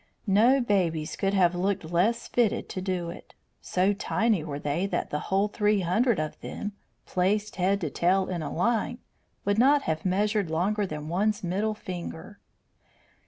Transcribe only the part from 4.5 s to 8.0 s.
they that the whole three hundred of them, placed head to